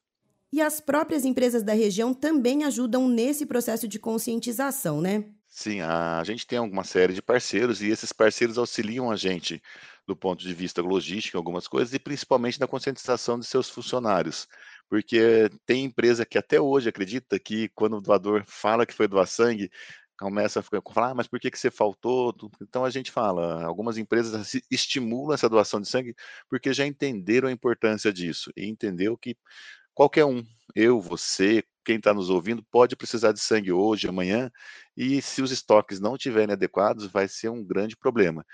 E 0.51 0.61
as 0.61 0.81
próprias 0.81 1.25
empresas 1.25 1.61
da 1.61 1.73
região 1.73 2.11
também 2.13 2.63
ajudam 2.63 3.07
nesse 3.07 3.45
processo 3.45 3.87
de 3.87 3.99
conscientização, 3.99 4.99
né? 4.99 5.25
Sim, 5.51 5.81
a 5.81 6.23
gente 6.23 6.45
tem 6.45 6.59
alguma 6.59 6.83
série 6.83 7.13
de 7.13 7.21
parceiros 7.23 7.81
e 7.81 7.89
esses 7.89 8.13
parceiros 8.13 8.57
auxiliam 8.57 9.09
a 9.11 9.15
gente 9.15 9.61
do 10.07 10.15
ponto 10.15 10.41
de 10.43 10.53
vista 10.53 10.81
logístico 10.81 11.37
em 11.37 11.39
algumas 11.39 11.67
coisas 11.67 11.93
e 11.93 11.99
principalmente 11.99 12.59
na 12.59 12.67
conscientização 12.67 13.39
de 13.39 13.45
seus 13.45 13.67
funcionários. 13.69 14.47
Porque 14.87 15.49
tem 15.65 15.85
empresa 15.85 16.25
que 16.25 16.37
até 16.37 16.61
hoje 16.61 16.89
acredita 16.89 17.39
que 17.39 17.67
quando 17.69 17.97
o 17.97 18.01
doador 18.01 18.43
fala 18.47 18.85
que 18.85 18.93
foi 18.93 19.07
doar 19.07 19.27
sangue, 19.27 19.71
começa 20.19 20.59
a 20.59 20.63
falar, 20.63 21.11
ah, 21.11 21.15
mas 21.15 21.27
por 21.27 21.39
que, 21.39 21.49
que 21.49 21.57
você 21.59 21.71
faltou? 21.71 22.35
Então 22.61 22.85
a 22.85 22.89
gente 22.89 23.11
fala, 23.11 23.63
algumas 23.65 23.97
empresas 23.97 24.53
estimulam 24.69 25.33
essa 25.33 25.49
doação 25.49 25.81
de 25.81 25.87
sangue 25.87 26.13
porque 26.49 26.73
já 26.73 26.85
entenderam 26.85 27.47
a 27.49 27.51
importância 27.51 28.11
disso 28.13 28.51
e 28.55 28.67
entendeu 28.67 29.17
que 29.17 29.35
qualquer 29.93 30.25
um, 30.25 30.43
eu, 30.75 31.01
você, 31.01 31.63
quem 31.89 31.97
está 31.97 32.13
nos 32.13 32.29
ouvindo, 32.29 32.63
pode 32.69 32.95
precisar 32.95 33.31
de 33.31 33.39
sangue 33.39 33.71
hoje, 33.71 34.07
amanhã, 34.07 34.51
e 34.95 35.19
se 35.23 35.41
os 35.41 35.49
estoques 35.49 35.99
não 35.99 36.13
estiverem 36.15 36.53
adequados, 36.53 37.07
vai 37.07 37.27
ser 37.27 37.49
um 37.49 37.65
grande 37.65 37.97
problema. 37.97 38.45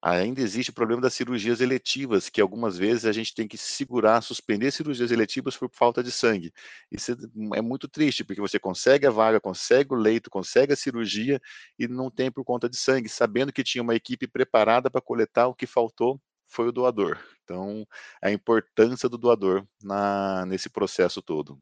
Ainda 0.00 0.40
existe 0.40 0.70
o 0.70 0.72
problema 0.72 1.02
das 1.02 1.12
cirurgias 1.14 1.60
eletivas, 1.60 2.28
que 2.28 2.40
algumas 2.40 2.78
vezes 2.78 3.06
a 3.06 3.12
gente 3.12 3.34
tem 3.34 3.48
que 3.48 3.58
segurar, 3.58 4.22
suspender 4.22 4.70
cirurgias 4.70 5.10
eletivas 5.10 5.56
por 5.56 5.68
falta 5.72 6.00
de 6.00 6.12
sangue. 6.12 6.52
Isso 6.92 7.12
é 7.54 7.60
muito 7.60 7.88
triste, 7.88 8.22
porque 8.22 8.40
você 8.40 8.58
consegue 8.58 9.04
a 9.04 9.10
vaga, 9.10 9.40
consegue 9.40 9.92
o 9.92 9.96
leito, 9.96 10.30
consegue 10.30 10.72
a 10.72 10.76
cirurgia 10.76 11.40
e 11.76 11.88
não 11.88 12.08
tem 12.08 12.30
por 12.30 12.44
conta 12.44 12.68
de 12.70 12.76
sangue, 12.76 13.08
sabendo 13.08 13.52
que 13.52 13.64
tinha 13.64 13.82
uma 13.82 13.96
equipe 13.96 14.28
preparada 14.28 14.88
para 14.88 15.00
coletar 15.00 15.48
o 15.48 15.54
que 15.54 15.66
faltou 15.66 16.20
foi 16.46 16.68
o 16.68 16.72
doador. 16.72 17.18
Então, 17.44 17.86
a 18.22 18.30
importância 18.30 19.08
do 19.08 19.18
doador 19.18 19.66
na, 19.82 20.46
nesse 20.46 20.70
processo 20.70 21.20
todo. 21.20 21.60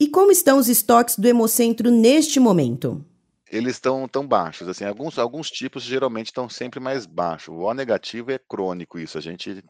E 0.00 0.08
como 0.08 0.32
estão 0.32 0.56
os 0.56 0.66
estoques 0.66 1.18
do 1.18 1.28
Hemocentro 1.28 1.90
neste 1.90 2.40
momento? 2.40 3.04
Eles 3.52 3.74
estão 3.74 4.08
tão 4.08 4.26
baixos, 4.26 4.66
assim, 4.66 4.84
alguns, 4.84 5.18
alguns 5.18 5.50
tipos 5.50 5.82
geralmente 5.82 6.26
estão 6.26 6.48
sempre 6.48 6.80
mais 6.80 7.04
baixos. 7.04 7.54
O 7.54 7.58
O 7.58 7.74
negativo 7.74 8.30
é 8.30 8.38
crônico 8.38 8.98
isso, 8.98 9.18
a 9.18 9.20
gente 9.20 9.62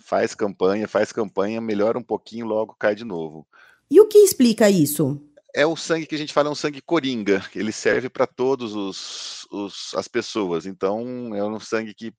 faz 0.00 0.34
campanha, 0.34 0.86
faz 0.86 1.12
campanha, 1.12 1.62
melhora 1.62 1.98
um 1.98 2.02
pouquinho, 2.02 2.44
logo 2.44 2.76
cai 2.78 2.94
de 2.94 3.04
novo. 3.04 3.46
E 3.90 3.98
o 4.00 4.06
que 4.06 4.18
explica 4.18 4.68
isso? 4.68 5.18
É 5.54 5.64
o 5.64 5.76
sangue 5.76 6.06
que 6.06 6.14
a 6.14 6.18
gente 6.18 6.34
fala, 6.34 6.48
é 6.48 6.52
um 6.52 6.56
sangue 6.56 6.82
coringa. 6.82 7.42
Ele 7.54 7.72
serve 7.72 8.10
para 8.10 8.26
todos 8.26 8.74
os, 8.74 9.46
os, 9.50 9.94
as 9.94 10.06
pessoas. 10.06 10.66
Então, 10.66 11.34
é 11.34 11.42
um 11.42 11.58
sangue 11.58 11.94
que 11.94 12.12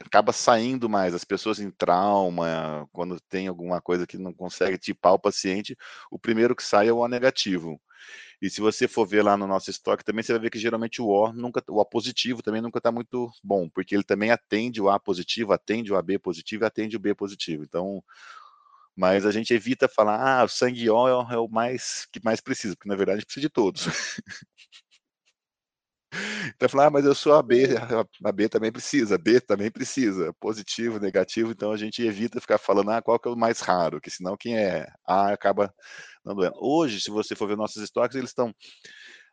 acaba 0.00 0.32
saindo 0.32 0.88
mais. 0.88 1.14
As 1.14 1.24
pessoas 1.24 1.58
em 1.60 1.70
trauma, 1.70 2.88
quando 2.92 3.20
tem 3.20 3.48
alguma 3.48 3.80
coisa 3.80 4.06
que 4.06 4.18
não 4.18 4.32
consegue 4.32 4.78
tipar 4.78 5.12
o 5.12 5.18
paciente, 5.18 5.76
o 6.10 6.18
primeiro 6.18 6.56
que 6.56 6.62
sai 6.62 6.88
é 6.88 6.92
o 6.92 6.98
O 6.98 7.08
negativo. 7.08 7.80
E 8.40 8.50
se 8.50 8.60
você 8.60 8.86
for 8.86 9.06
ver 9.06 9.22
lá 9.22 9.36
no 9.36 9.46
nosso 9.46 9.70
estoque 9.70 10.04
também, 10.04 10.22
você 10.22 10.32
vai 10.32 10.42
ver 10.42 10.50
que 10.50 10.58
geralmente 10.58 11.00
o 11.00 11.06
O 11.06 11.32
nunca, 11.32 11.62
o 11.68 11.80
A 11.80 11.84
positivo 11.84 12.42
também 12.42 12.60
nunca 12.60 12.78
está 12.78 12.92
muito 12.92 13.30
bom, 13.42 13.68
porque 13.68 13.94
ele 13.94 14.04
também 14.04 14.30
atende 14.30 14.80
o 14.82 14.90
A 14.90 15.00
positivo, 15.00 15.52
atende 15.52 15.92
o 15.92 15.96
AB 15.96 16.18
positivo 16.18 16.64
atende 16.66 16.96
o 16.96 17.00
B 17.00 17.14
positivo. 17.14 17.62
Então, 17.64 18.02
mas 18.96 19.26
a 19.26 19.32
gente 19.32 19.52
evita 19.52 19.88
falar, 19.88 20.40
ah, 20.40 20.44
o 20.44 20.48
sangue 20.48 20.88
O 20.90 21.08
é 21.08 21.38
o 21.38 21.48
mais 21.48 22.06
que 22.12 22.20
mais 22.22 22.40
precisa, 22.40 22.76
porque 22.76 22.88
na 22.88 22.96
verdade 22.96 23.24
precisa 23.24 23.42
de 23.42 23.50
todos. 23.50 23.86
Então 26.54 26.68
falar, 26.68 26.86
ah, 26.86 26.90
mas 26.90 27.04
eu 27.04 27.14
sou 27.14 27.34
a 27.34 27.42
B, 27.42 27.68
a 28.24 28.32
B 28.32 28.48
também 28.48 28.70
precisa, 28.72 29.18
B 29.18 29.40
também 29.40 29.70
precisa, 29.70 30.32
positivo, 30.40 30.98
negativo, 30.98 31.50
então 31.50 31.72
a 31.72 31.76
gente 31.76 32.02
evita 32.02 32.40
ficar 32.40 32.58
falando, 32.58 32.90
ah, 32.90 33.02
qual 33.02 33.18
que 33.18 33.28
é 33.28 33.30
o 33.30 33.36
mais 33.36 33.60
raro, 33.60 34.00
que 34.00 34.10
senão 34.10 34.36
quem 34.36 34.56
é 34.56 34.86
A 35.06 35.32
acaba 35.32 35.72
não 36.24 36.34
doendo. 36.34 36.56
Hoje, 36.60 37.00
se 37.00 37.10
você 37.10 37.34
for 37.34 37.48
ver 37.48 37.56
nossos 37.56 37.82
estoques, 37.82 38.16
eles 38.16 38.30
estão 38.30 38.54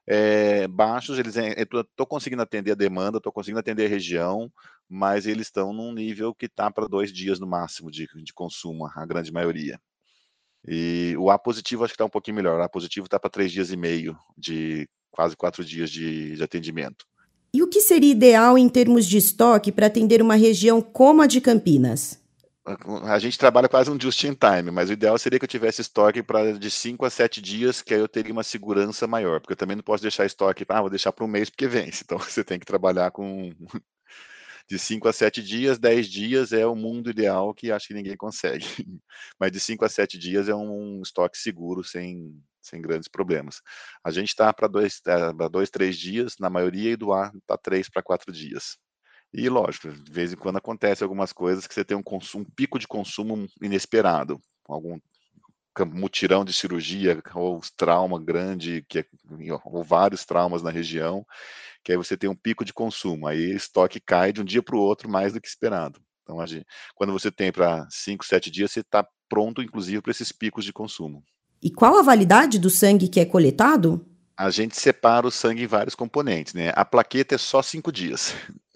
é, 0.08 0.68
baixos, 0.68 1.20
eles 1.20 1.36
estou 1.36 2.06
conseguindo 2.08 2.42
atender 2.42 2.72
a 2.72 2.76
demanda, 2.76 3.18
estou 3.18 3.32
conseguindo 3.32 3.60
atender 3.60 3.86
a 3.86 3.90
região, 3.90 4.52
mas 4.90 5.26
eles 5.26 5.48
estão 5.48 5.72
num 5.72 5.94
nível 5.94 6.34
que 6.34 6.48
está 6.48 6.70
para 6.72 6.88
dois 6.88 7.14
dias 7.14 7.40
no 7.40 7.48
máximo 7.48 7.90
de, 7.92 8.08
de 8.24 8.34
consumo, 8.34 8.88
a 8.88 9.06
grande 9.06 9.32
maioria. 9.32 9.80
E 10.68 11.16
o 11.18 11.32
A 11.32 11.40
positivo 11.40 11.84
acho 11.84 11.94
que 11.94 11.96
está 11.96 12.06
um 12.06 12.10
pouquinho 12.10 12.36
melhor. 12.36 12.60
O 12.60 12.64
A 12.64 12.70
positivo 12.70 13.06
está 13.06 13.20
para 13.20 13.30
três 13.30 13.52
dias 13.52 13.72
e 13.72 13.78
meio 13.78 14.16
de 14.38 14.88
quase 15.12 15.36
quatro 15.36 15.64
dias 15.64 15.90
de, 15.90 16.36
de 16.36 16.44
atendimento. 16.44 17.06
E 17.54 17.62
o 17.62 17.68
que 17.68 17.82
seria 17.82 18.12
ideal 18.12 18.58
em 18.58 18.70
termos 18.70 19.06
de 19.06 19.18
estoque 19.18 19.72
para 19.72 19.88
atender 19.88 20.22
uma 20.22 20.36
região 20.36 20.82
como 20.82 21.22
a 21.22 21.28
de 21.28 21.42
Campinas? 21.42 22.22
a 23.06 23.18
gente 23.18 23.40
trabalha 23.40 23.68
quase 23.68 23.90
um 23.90 24.00
just 24.00 24.24
in 24.24 24.36
time, 24.36 24.70
mas 24.72 24.90
o 24.90 24.94
ideal 24.94 25.18
seria 25.18 25.40
que 25.40 25.46
eu 25.46 25.50
tivesse 25.50 25.82
estoque 25.82 26.22
para 26.22 26.54
de 26.58 26.70
5 26.70 27.06
a 27.06 27.10
7 27.10 27.42
dias, 27.42 27.82
que 27.82 27.94
aí 27.94 28.00
eu 28.00 28.08
teria 28.08 28.32
uma 28.32 28.44
segurança 28.44 29.08
maior, 29.08 29.40
porque 29.40 29.54
eu 29.54 29.58
também 29.58 29.76
não 29.76 29.84
posso 29.84 30.04
deixar 30.04 30.26
estoque, 30.26 30.64
ah, 30.70 30.82
vou 30.82 30.90
deixar 30.90 31.12
para 31.12 31.26
um 31.26 31.28
mês 31.28 31.50
porque 31.50 31.68
vence. 31.68 32.04
Então 32.12 32.20
você 32.20 32.44
tem 32.44 32.60
que 32.60 32.66
trabalhar 32.66 33.12
com 33.12 33.52
de 34.70 34.78
5 34.78 35.08
a 35.08 35.14
7 35.14 35.42
dias, 35.42 35.80
10 35.80 36.08
dias 36.08 36.54
é 36.54 36.66
o 36.66 36.76
mundo 36.76 37.10
ideal 37.10 37.54
que 37.54 37.72
acho 37.72 37.88
que 37.88 37.94
ninguém 37.94 38.16
consegue. 38.16 38.66
Mas 39.40 39.52
de 39.52 39.60
5 39.60 39.84
a 39.84 39.90
7 39.90 40.18
dias 40.18 40.48
é 40.48 40.56
um 40.56 41.02
estoque 41.02 41.38
seguro, 41.38 41.84
sem, 41.84 42.40
sem 42.62 42.82
grandes 42.82 43.10
problemas. 43.10 43.62
A 44.04 44.12
gente 44.12 44.30
está 44.30 44.54
para 44.54 44.68
dois, 44.68 45.02
é, 45.08 45.50
dois, 45.50 45.70
três 45.70 45.98
dias, 45.98 46.36
na 46.40 46.50
maioria, 46.50 46.92
e 46.92 46.96
doar 46.96 47.32
para 47.48 47.58
três 47.58 47.90
para 47.90 48.04
quatro 48.04 48.32
dias. 48.32 48.78
E 49.34 49.48
lógico, 49.48 49.90
de 49.90 50.12
vez 50.12 50.34
em 50.34 50.36
quando 50.36 50.58
acontece 50.58 51.04
algumas 51.04 51.32
coisas 51.32 51.66
que 51.66 51.74
você 51.74 51.86
tem 51.86 51.96
um, 51.96 52.04
consumo, 52.04 52.44
um 52.44 52.54
pico 52.54 52.78
de 52.78 52.88
consumo 52.88 53.48
inesperado, 53.62 54.40
algum 54.68 55.00
mutirão 55.86 56.44
de 56.44 56.52
cirurgia 56.52 57.22
ou 57.34 57.62
trauma 57.78 58.22
grande, 58.22 58.86
que 58.90 59.00
é, 59.00 59.06
ou 59.64 59.84
vários 59.84 60.26
traumas 60.26 60.62
na 60.62 60.70
região, 60.70 61.26
que 61.84 61.92
aí 61.94 61.98
você 61.98 62.18
tem 62.18 62.30
um 62.30 62.36
pico 62.36 62.66
de 62.66 62.74
consumo, 62.74 63.26
aí 63.26 63.54
o 63.54 63.56
estoque 63.56 64.00
cai 64.00 64.34
de 64.34 64.42
um 64.42 64.46
dia 64.46 64.62
para 64.62 64.76
o 64.76 64.80
outro 64.80 65.10
mais 65.10 65.32
do 65.34 65.40
que 65.40 65.48
esperado. 65.48 66.02
Então, 66.24 66.46
gente, 66.46 66.66
quando 66.94 67.14
você 67.14 67.32
tem 67.32 67.52
para 67.52 67.88
5, 67.90 68.26
7 68.26 68.52
dias, 68.52 68.72
você 68.72 68.82
está 68.82 69.08
pronto, 69.30 69.62
inclusive, 69.62 70.02
para 70.02 70.12
esses 70.12 70.32
picos 70.32 70.66
de 70.66 70.74
consumo. 70.74 71.24
E 71.62 71.70
qual 71.70 71.98
a 71.98 72.02
validade 72.02 72.58
do 72.58 72.70
sangue 72.70 73.08
que 73.08 73.20
é 73.20 73.26
coletado? 73.26 74.04
A 74.36 74.50
gente 74.50 74.80
separa 74.80 75.28
o 75.28 75.32
sangue 75.32 75.64
em 75.64 75.68
vários 75.68 75.94
componentes, 75.94 76.54
né? 76.54 76.72
A 76.76 76.84
plaqueta 76.84 77.36
é 77.36 77.38
só 77.38 77.62
cinco 77.62 77.92
dias. 77.92 78.34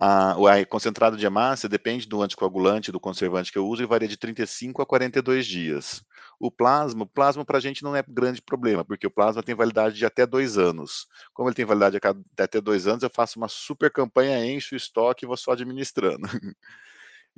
A, 0.00 0.36
o 0.38 0.66
concentrado 0.66 1.16
de 1.16 1.26
hemácia 1.26 1.68
depende 1.68 2.06
do 2.06 2.22
anticoagulante, 2.22 2.92
do 2.92 3.00
conservante 3.00 3.50
que 3.50 3.58
eu 3.58 3.66
uso, 3.66 3.82
e 3.82 3.86
varia 3.86 4.06
de 4.06 4.16
35 4.16 4.80
a 4.80 4.86
42 4.86 5.44
dias. 5.44 6.04
O 6.38 6.52
plasma, 6.52 7.02
o 7.02 7.06
plasma 7.06 7.44
para 7.44 7.58
a 7.58 7.60
gente 7.60 7.82
não 7.82 7.96
é 7.96 8.04
grande 8.06 8.40
problema, 8.40 8.84
porque 8.84 9.08
o 9.08 9.10
plasma 9.10 9.42
tem 9.42 9.56
validade 9.56 9.96
de 9.96 10.06
até 10.06 10.24
dois 10.24 10.56
anos. 10.56 11.08
Como 11.34 11.48
ele 11.48 11.56
tem 11.56 11.64
validade 11.64 11.98
de 11.98 12.42
até 12.42 12.60
dois 12.60 12.86
anos, 12.86 13.02
eu 13.02 13.10
faço 13.12 13.40
uma 13.40 13.48
super 13.48 13.90
campanha, 13.90 14.46
encho 14.46 14.76
o 14.76 14.78
estoque 14.78 15.24
e 15.24 15.26
vou 15.26 15.36
só 15.36 15.50
administrando. 15.50 16.28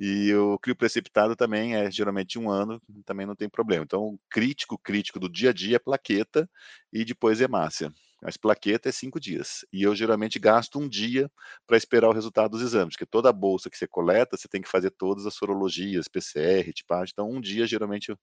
E 0.03 0.33
o 0.33 0.57
crio 0.57 0.75
precipitado 0.75 1.35
também 1.35 1.75
é 1.75 1.91
geralmente 1.91 2.39
um 2.39 2.49
ano, 2.49 2.81
também 3.05 3.27
não 3.27 3.35
tem 3.35 3.47
problema. 3.47 3.83
Então, 3.83 4.19
crítico, 4.31 4.75
crítico 4.75 5.19
do 5.19 5.29
dia 5.29 5.51
a 5.51 5.53
dia 5.53 5.75
é 5.75 5.79
plaqueta 5.79 6.49
e 6.91 7.05
depois 7.05 7.39
hemácia. 7.39 7.93
Mas 8.19 8.35
plaqueta 8.35 8.89
é 8.89 8.91
cinco 8.91 9.19
dias. 9.19 9.63
E 9.71 9.83
eu 9.83 9.95
geralmente 9.95 10.39
gasto 10.39 10.79
um 10.79 10.89
dia 10.89 11.29
para 11.67 11.77
esperar 11.77 12.09
o 12.09 12.13
resultado 12.13 12.49
dos 12.49 12.63
exames, 12.63 12.95
porque 12.95 13.05
toda 13.05 13.29
a 13.29 13.33
bolsa 13.33 13.69
que 13.69 13.77
você 13.77 13.85
coleta, 13.85 14.35
você 14.35 14.47
tem 14.47 14.59
que 14.59 14.67
fazer 14.67 14.89
todas 14.89 15.27
as 15.27 15.35
sorologias, 15.35 16.07
PCR, 16.07 16.73
tipagem. 16.73 17.11
Então, 17.13 17.29
um 17.29 17.39
dia, 17.39 17.67
geralmente, 17.67 18.09
eu, 18.09 18.17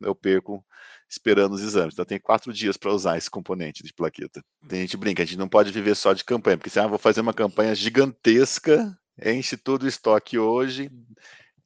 eu 0.00 0.16
perco 0.16 0.66
esperando 1.08 1.52
os 1.52 1.62
exames. 1.62 1.94
Então, 1.94 2.04
tem 2.04 2.18
quatro 2.18 2.52
dias 2.52 2.76
para 2.76 2.92
usar 2.92 3.16
esse 3.16 3.30
componente 3.30 3.84
de 3.84 3.94
plaqueta. 3.94 4.42
Tem 4.66 4.80
gente 4.80 4.96
brinca, 4.96 5.22
a 5.22 5.26
gente 5.26 5.38
não 5.38 5.48
pode 5.48 5.70
viver 5.70 5.94
só 5.94 6.12
de 6.12 6.24
campanha, 6.24 6.58
porque 6.58 6.70
se 6.70 6.80
ah, 6.80 6.88
vou 6.88 6.98
fazer 6.98 7.20
uma 7.20 7.32
campanha 7.32 7.72
gigantesca, 7.72 8.98
enche 9.24 9.56
todo 9.56 9.84
o 9.84 9.88
estoque 9.88 10.38
hoje, 10.38 10.90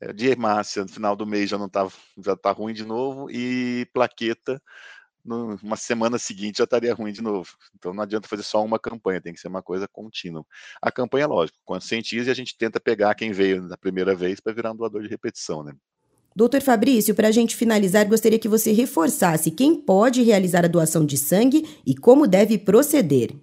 é, 0.01 0.13
de 0.13 0.29
hemácia 0.29 0.83
no 0.83 0.89
final 0.89 1.17
do 1.17 1.27
mês 1.27 1.51
já 1.51 1.59
não 1.59 1.69
tá, 1.69 1.89
já 2.19 2.33
está 2.33 2.51
ruim 2.53 2.75
de 2.75 2.85
novo, 2.85 3.31
e 3.31 3.87
plaqueta 3.93 4.61
numa 5.25 5.77
semana 5.77 6.19
seguinte 6.19 6.59
já 6.59 6.65
estaria 6.65 6.95
ruim 6.95 7.13
de 7.13 7.21
novo. 7.21 7.51
Então 7.75 7.93
não 7.93 8.03
adianta 8.03 8.29
fazer 8.29 8.45
só 8.45 8.65
uma 8.65 8.79
campanha, 8.79 9.21
tem 9.21 9.35
que 9.35 9.41
ser 9.41 9.49
uma 9.49 9.63
coisa 9.63 9.89
contínua. 9.89 10.45
A 10.81 10.93
campanha, 10.93 11.27
lógico, 11.27 11.59
conscientiza 11.65 12.31
e 12.31 12.33
a 12.33 12.35
gente 12.35 12.57
tenta 12.57 12.79
pegar 12.79 13.15
quem 13.15 13.33
veio 13.33 13.69
da 13.69 13.77
primeira 13.77 14.15
vez 14.15 14.41
para 14.41 14.53
virar 14.53 14.73
um 14.73 14.77
doador 14.77 15.03
de 15.03 15.09
repetição, 15.09 15.65
né? 15.65 15.75
Doutor 16.35 16.61
Fabrício, 16.61 17.15
para 17.15 17.29
a 17.29 17.33
gente 17.33 17.57
finalizar, 17.57 18.07
gostaria 18.07 18.39
que 18.39 18.47
você 18.47 18.71
reforçasse 18.71 19.51
quem 19.51 19.75
pode 19.75 20.23
realizar 20.23 20.67
a 20.67 20.69
doação 20.69 21.05
de 21.05 21.17
sangue 21.17 21.67
e 21.85 21.95
como 21.97 22.27
deve 22.27 22.59
proceder. 22.59 23.35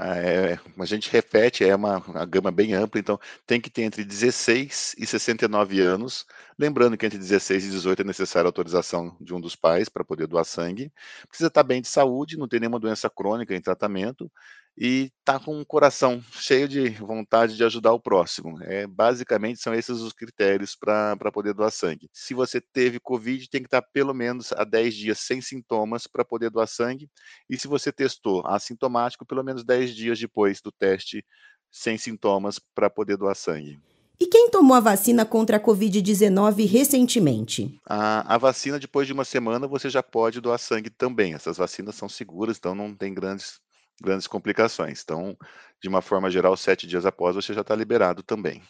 É, 0.00 0.58
a 0.78 0.84
gente 0.84 1.10
repete, 1.10 1.64
é 1.64 1.74
uma, 1.74 1.98
uma, 1.98 2.24
gama 2.26 2.50
bem 2.50 2.74
ampla, 2.74 2.98
então 2.98 3.18
tem 3.46 3.60
que 3.60 3.70
ter 3.70 3.82
entre 3.82 4.04
16 4.04 4.96
e 4.98 5.06
69 5.06 5.80
anos. 5.80 6.26
Lembrando 6.58 6.96
que 6.96 7.06
entre 7.06 7.18
16 7.18 7.66
e 7.66 7.70
18 7.70 8.02
é 8.02 8.04
necessária 8.04 8.46
a 8.46 8.50
autorização 8.50 9.16
de 9.20 9.32
um 9.32 9.40
dos 9.40 9.54
pais 9.54 9.88
para 9.88 10.04
poder 10.04 10.26
doar 10.26 10.44
sangue. 10.44 10.92
Precisa 11.28 11.46
estar 11.46 11.62
bem 11.62 11.80
de 11.80 11.88
saúde, 11.88 12.36
não 12.36 12.48
ter 12.48 12.58
nenhuma 12.60 12.80
doença 12.80 13.08
crônica 13.08 13.54
em 13.54 13.60
tratamento 13.60 14.30
e 14.78 15.10
tá 15.24 15.40
com 15.40 15.58
o 15.58 15.64
coração 15.64 16.22
cheio 16.32 16.68
de 16.68 16.90
vontade 16.90 17.56
de 17.56 17.64
ajudar 17.64 17.92
o 17.92 18.00
próximo. 18.00 18.62
É, 18.62 18.86
basicamente 18.86 19.60
são 19.60 19.74
esses 19.74 20.00
os 20.00 20.12
critérios 20.12 20.76
para 20.76 21.16
poder 21.32 21.54
doar 21.54 21.70
sangue. 21.70 22.10
Se 22.12 22.34
você 22.34 22.60
teve 22.60 23.00
Covid, 23.00 23.48
tem 23.48 23.62
que 23.62 23.68
estar 23.68 23.80
pelo 23.80 24.12
menos 24.12 24.52
há 24.52 24.64
10 24.64 24.94
dias 24.94 25.18
sem 25.20 25.40
sintomas 25.40 26.06
para 26.06 26.24
poder 26.24 26.50
doar 26.50 26.68
sangue. 26.68 27.10
E 27.48 27.58
se 27.58 27.66
você 27.66 27.90
testou 27.90 28.46
assintomático, 28.46 29.24
pelo 29.24 29.42
menos 29.42 29.64
10 29.64 29.94
dias 29.94 30.18
depois 30.18 30.60
do 30.60 30.70
teste 30.70 31.24
sem 31.70 31.96
sintomas 31.96 32.58
para 32.74 32.90
poder 32.90 33.16
doar 33.16 33.34
sangue. 33.34 33.78
E 34.18 34.26
quem 34.26 34.50
tomou 34.50 34.74
a 34.74 34.80
vacina 34.80 35.26
contra 35.26 35.58
a 35.58 35.60
Covid-19 35.60 36.66
recentemente? 36.66 37.78
A, 37.86 38.34
a, 38.34 38.38
vacina, 38.38 38.78
depois 38.78 39.06
de 39.06 39.12
uma 39.12 39.26
semana, 39.26 39.66
você 39.66 39.90
já 39.90 40.02
pode 40.02 40.40
doar 40.40 40.58
sangue 40.58 40.88
também. 40.88 41.34
Essas 41.34 41.58
vacinas 41.58 41.96
são 41.96 42.08
seguras, 42.08 42.56
então 42.56 42.74
não 42.74 42.94
tem 42.94 43.12
grandes 43.12 43.60
grandes 44.00 44.26
complicações. 44.26 45.02
Então, 45.02 45.36
de 45.80 45.88
uma 45.88 46.02
forma 46.02 46.30
geral, 46.30 46.56
sete 46.56 46.86
dias 46.86 47.06
após 47.06 47.34
você 47.34 47.52
já 47.52 47.60
está 47.60 47.74
liberado 47.74 48.22
também. 48.22 48.62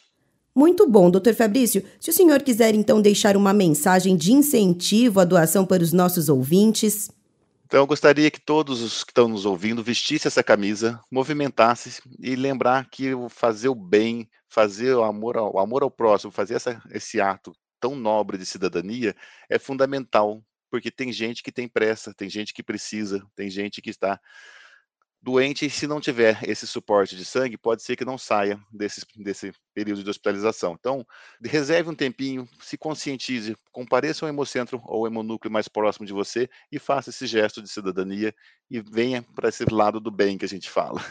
Muito 0.54 0.88
bom, 0.88 1.10
doutor 1.10 1.34
Fabrício. 1.34 1.84
Se 2.00 2.08
o 2.08 2.12
senhor 2.12 2.42
quiser 2.42 2.74
então 2.74 3.02
deixar 3.02 3.36
uma 3.36 3.52
mensagem 3.52 4.16
de 4.16 4.32
incentivo 4.32 5.20
à 5.20 5.24
doação 5.24 5.66
para 5.66 5.82
os 5.82 5.92
nossos 5.92 6.30
ouvintes. 6.30 7.10
Então, 7.66 7.80
eu 7.80 7.86
gostaria 7.86 8.30
que 8.30 8.40
todos 8.40 8.80
os 8.80 9.04
que 9.04 9.10
estão 9.10 9.28
nos 9.28 9.44
ouvindo 9.44 9.82
vestissem 9.82 10.28
essa 10.28 10.42
camisa, 10.42 10.98
movimentassem 11.10 11.92
e 12.18 12.34
lembrar 12.34 12.88
que 12.88 13.10
fazer 13.28 13.68
o 13.68 13.74
bem, 13.74 14.28
fazer 14.48 14.94
o 14.94 15.02
amor 15.02 15.36
ao, 15.36 15.56
o 15.56 15.58
amor 15.58 15.82
ao 15.82 15.90
próximo, 15.90 16.32
fazer 16.32 16.54
essa, 16.54 16.80
esse 16.90 17.20
ato 17.20 17.52
tão 17.78 17.94
nobre 17.94 18.38
de 18.38 18.46
cidadania 18.46 19.14
é 19.50 19.58
fundamental, 19.58 20.42
porque 20.70 20.90
tem 20.90 21.12
gente 21.12 21.42
que 21.42 21.52
tem 21.52 21.68
pressa, 21.68 22.14
tem 22.14 22.30
gente 22.30 22.54
que 22.54 22.62
precisa, 22.62 23.22
tem 23.34 23.50
gente 23.50 23.82
que 23.82 23.90
está 23.90 24.18
doente, 25.26 25.68
se 25.68 25.88
não 25.88 26.00
tiver 26.00 26.38
esse 26.48 26.68
suporte 26.68 27.16
de 27.16 27.24
sangue, 27.24 27.58
pode 27.58 27.82
ser 27.82 27.96
que 27.96 28.04
não 28.04 28.16
saia 28.16 28.60
desse, 28.70 29.04
desse 29.16 29.52
período 29.74 30.04
de 30.04 30.08
hospitalização. 30.08 30.76
Então, 30.78 31.04
reserve 31.42 31.90
um 31.90 31.96
tempinho, 31.96 32.48
se 32.60 32.78
conscientize, 32.78 33.56
compareça 33.72 34.24
ao 34.24 34.28
hemocentro 34.28 34.80
ou 34.84 35.04
hemonúcleo 35.04 35.52
mais 35.52 35.66
próximo 35.66 36.06
de 36.06 36.12
você 36.12 36.48
e 36.70 36.78
faça 36.78 37.10
esse 37.10 37.26
gesto 37.26 37.60
de 37.60 37.68
cidadania 37.68 38.32
e 38.70 38.80
venha 38.80 39.20
para 39.34 39.48
esse 39.48 39.64
lado 39.64 39.98
do 39.98 40.12
bem 40.12 40.38
que 40.38 40.44
a 40.44 40.48
gente 40.48 40.70
fala. 40.70 41.04